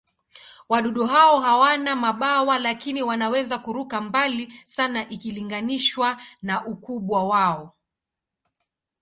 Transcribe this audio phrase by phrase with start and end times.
[0.69, 7.75] Wadudu hao hawana mabawa, lakini wanaweza kuruka mbali sana ikilinganishwa na ukubwa wao.